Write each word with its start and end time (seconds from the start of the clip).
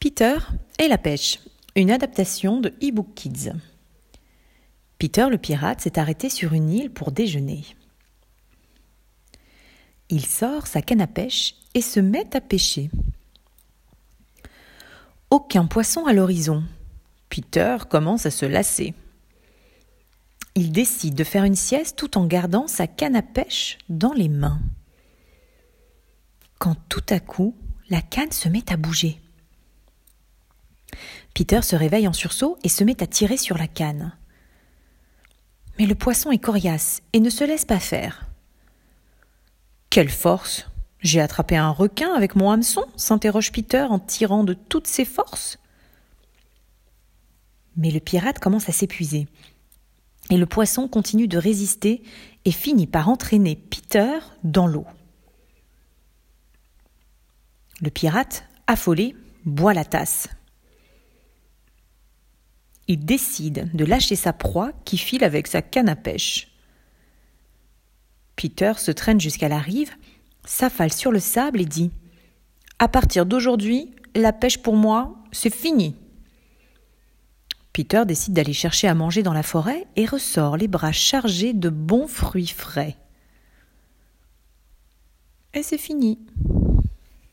Peter 0.00 0.38
et 0.78 0.86
la 0.86 0.96
pêche, 0.96 1.40
une 1.74 1.90
adaptation 1.90 2.60
de 2.60 2.72
eBook 2.80 3.14
Kids. 3.16 3.50
Peter 4.96 5.26
le 5.28 5.38
pirate 5.38 5.80
s'est 5.80 5.98
arrêté 5.98 6.30
sur 6.30 6.52
une 6.52 6.70
île 6.70 6.90
pour 6.90 7.10
déjeuner. 7.10 7.64
Il 10.08 10.24
sort 10.24 10.68
sa 10.68 10.82
canne 10.82 11.00
à 11.00 11.08
pêche 11.08 11.56
et 11.74 11.82
se 11.82 11.98
met 11.98 12.36
à 12.36 12.40
pêcher. 12.40 12.90
Aucun 15.30 15.66
poisson 15.66 16.06
à 16.06 16.12
l'horizon. 16.12 16.62
Peter 17.28 17.78
commence 17.90 18.24
à 18.24 18.30
se 18.30 18.46
lasser. 18.46 18.94
Il 20.54 20.70
décide 20.70 21.16
de 21.16 21.24
faire 21.24 21.42
une 21.42 21.56
sieste 21.56 21.98
tout 21.98 22.16
en 22.16 22.24
gardant 22.24 22.68
sa 22.68 22.86
canne 22.86 23.16
à 23.16 23.22
pêche 23.22 23.78
dans 23.88 24.12
les 24.12 24.28
mains. 24.28 24.60
Quand 26.60 26.76
tout 26.88 27.04
à 27.10 27.18
coup, 27.18 27.56
la 27.90 28.00
canne 28.00 28.32
se 28.32 28.48
met 28.48 28.72
à 28.72 28.76
bouger. 28.76 29.20
Peter 31.38 31.62
se 31.62 31.76
réveille 31.76 32.08
en 32.08 32.12
sursaut 32.12 32.58
et 32.64 32.68
se 32.68 32.82
met 32.82 33.00
à 33.00 33.06
tirer 33.06 33.36
sur 33.36 33.56
la 33.56 33.68
canne. 33.68 34.12
Mais 35.78 35.86
le 35.86 35.94
poisson 35.94 36.32
est 36.32 36.38
coriace 36.38 37.00
et 37.12 37.20
ne 37.20 37.30
se 37.30 37.44
laisse 37.44 37.64
pas 37.64 37.78
faire. 37.78 38.26
Quelle 39.88 40.08
force 40.08 40.68
J'ai 40.98 41.20
attrapé 41.20 41.56
un 41.56 41.70
requin 41.70 42.12
avec 42.12 42.34
mon 42.34 42.50
hameçon 42.50 42.84
s'interroge 42.96 43.52
Peter 43.52 43.86
en 43.88 44.00
tirant 44.00 44.42
de 44.42 44.52
toutes 44.52 44.88
ses 44.88 45.04
forces. 45.04 45.60
Mais 47.76 47.92
le 47.92 48.00
pirate 48.00 48.40
commence 48.40 48.68
à 48.68 48.72
s'épuiser. 48.72 49.28
Et 50.30 50.38
le 50.38 50.46
poisson 50.46 50.88
continue 50.88 51.28
de 51.28 51.38
résister 51.38 52.02
et 52.46 52.50
finit 52.50 52.88
par 52.88 53.08
entraîner 53.08 53.54
Peter 53.54 54.18
dans 54.42 54.66
l'eau. 54.66 54.86
Le 57.80 57.90
pirate, 57.90 58.42
affolé, 58.66 59.14
boit 59.44 59.72
la 59.72 59.84
tasse. 59.84 60.28
Il 62.88 63.04
décide 63.04 63.70
de 63.74 63.84
lâcher 63.84 64.16
sa 64.16 64.32
proie 64.32 64.72
qui 64.84 64.96
file 64.96 65.22
avec 65.22 65.46
sa 65.46 65.60
canne 65.60 65.90
à 65.90 65.96
pêche. 65.96 66.48
Peter 68.34 68.72
se 68.78 68.90
traîne 68.90 69.20
jusqu'à 69.20 69.48
la 69.48 69.58
rive, 69.58 69.90
s'affale 70.44 70.92
sur 70.92 71.12
le 71.12 71.20
sable 71.20 71.60
et 71.60 71.66
dit 71.66 71.90
À 72.78 72.88
partir 72.88 73.26
d'aujourd'hui, 73.26 73.94
la 74.14 74.32
pêche 74.32 74.58
pour 74.58 74.74
moi, 74.74 75.14
c'est 75.32 75.54
fini. 75.54 75.96
Peter 77.74 78.04
décide 78.06 78.32
d'aller 78.32 78.54
chercher 78.54 78.88
à 78.88 78.94
manger 78.94 79.22
dans 79.22 79.34
la 79.34 79.42
forêt 79.42 79.86
et 79.96 80.06
ressort 80.06 80.56
les 80.56 80.66
bras 80.66 80.92
chargés 80.92 81.52
de 81.52 81.68
bons 81.68 82.08
fruits 82.08 82.48
frais. 82.48 82.96
Et 85.54 85.62
c'est 85.62 85.78
fini. 85.78 86.18